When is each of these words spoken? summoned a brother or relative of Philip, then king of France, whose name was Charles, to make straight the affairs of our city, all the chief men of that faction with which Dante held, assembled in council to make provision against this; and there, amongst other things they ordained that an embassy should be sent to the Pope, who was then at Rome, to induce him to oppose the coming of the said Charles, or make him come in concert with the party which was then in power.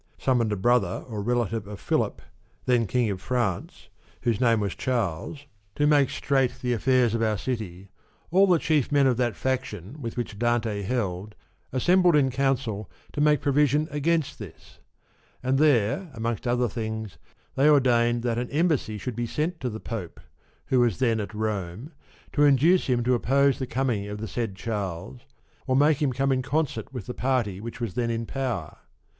summoned 0.17 0.51
a 0.51 0.55
brother 0.55 1.05
or 1.09 1.21
relative 1.21 1.67
of 1.67 1.79
Philip, 1.79 2.23
then 2.65 2.87
king 2.87 3.11
of 3.11 3.21
France, 3.21 3.87
whose 4.21 4.41
name 4.41 4.59
was 4.59 4.73
Charles, 4.73 5.45
to 5.75 5.85
make 5.85 6.09
straight 6.09 6.59
the 6.59 6.73
affairs 6.73 7.13
of 7.13 7.21
our 7.21 7.37
city, 7.37 7.87
all 8.31 8.47
the 8.47 8.57
chief 8.57 8.91
men 8.91 9.05
of 9.05 9.17
that 9.17 9.35
faction 9.35 10.01
with 10.01 10.17
which 10.17 10.39
Dante 10.39 10.81
held, 10.81 11.35
assembled 11.71 12.15
in 12.15 12.31
council 12.31 12.89
to 13.13 13.21
make 13.21 13.41
provision 13.41 13.87
against 13.91 14.39
this; 14.39 14.79
and 15.43 15.59
there, 15.59 16.09
amongst 16.15 16.47
other 16.47 16.67
things 16.67 17.19
they 17.53 17.69
ordained 17.69 18.23
that 18.23 18.39
an 18.39 18.49
embassy 18.49 18.97
should 18.97 19.15
be 19.15 19.27
sent 19.27 19.59
to 19.59 19.69
the 19.69 19.79
Pope, 19.79 20.19
who 20.65 20.79
was 20.79 20.97
then 20.97 21.19
at 21.19 21.31
Rome, 21.35 21.91
to 22.33 22.41
induce 22.43 22.87
him 22.87 23.03
to 23.03 23.13
oppose 23.13 23.59
the 23.59 23.67
coming 23.67 24.07
of 24.07 24.17
the 24.17 24.27
said 24.27 24.55
Charles, 24.55 25.21
or 25.67 25.75
make 25.75 26.01
him 26.01 26.11
come 26.11 26.31
in 26.31 26.41
concert 26.41 26.91
with 26.91 27.05
the 27.05 27.13
party 27.13 27.61
which 27.61 27.79
was 27.79 27.93
then 27.93 28.09
in 28.09 28.25
power. 28.25 28.79